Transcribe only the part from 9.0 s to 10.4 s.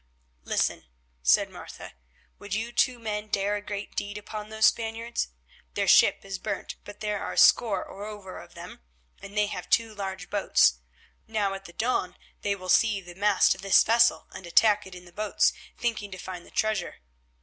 and they have two large